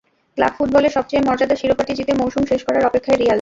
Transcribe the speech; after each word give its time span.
Club 0.37 0.53
ফুটবলে 0.57 0.89
সবচেয়ে 0.89 1.25
মর্যাদার 1.27 1.59
শিরোপাটি 1.61 1.93
জিতে 1.97 2.13
মৌসুম 2.21 2.43
শেষ 2.51 2.61
করার 2.67 2.87
অপেক্ষায় 2.89 3.17
রিয়াল। 3.17 3.29